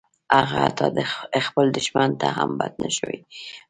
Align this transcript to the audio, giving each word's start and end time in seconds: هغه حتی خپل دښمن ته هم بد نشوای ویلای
هغه 0.39 0.55
حتی 0.63 0.85
خپل 1.47 1.65
دښمن 1.77 2.09
ته 2.21 2.27
هم 2.37 2.49
بد 2.59 2.73
نشوای 2.83 3.17
ویلای 3.19 3.21